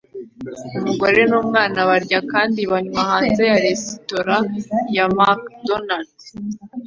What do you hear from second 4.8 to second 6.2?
ya McDonald